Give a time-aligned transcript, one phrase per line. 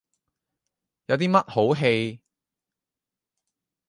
[1.05, 2.19] 有啲乜好戯？